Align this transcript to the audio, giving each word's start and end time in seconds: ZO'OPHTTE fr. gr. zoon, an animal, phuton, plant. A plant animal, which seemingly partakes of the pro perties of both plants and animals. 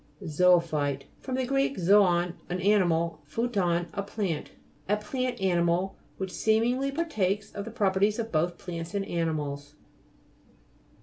ZO'OPHTTE 0.25 1.03
fr. 1.19 1.31
gr. 1.45 1.59
zoon, 1.77 2.33
an 2.49 2.59
animal, 2.59 3.21
phuton, 3.27 3.85
plant. 4.07 4.49
A 4.89 4.97
plant 4.99 5.39
animal, 5.39 5.95
which 6.17 6.31
seemingly 6.31 6.91
partakes 6.91 7.51
of 7.51 7.65
the 7.65 7.69
pro 7.71 7.91
perties 7.91 8.17
of 8.17 8.31
both 8.31 8.57
plants 8.57 8.95
and 8.95 9.05
animals. 9.05 9.75